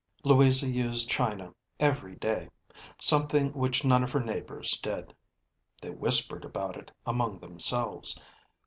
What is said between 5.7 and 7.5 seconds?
They whispered about it among